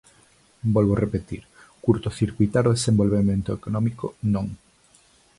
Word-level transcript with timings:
Volvo 0.75 0.95
repetir: 0.95 1.43
curtocircuitar 1.85 2.63
o 2.67 2.73
desenvolvemento 2.77 3.49
económico, 3.57 4.05
non. 4.33 4.47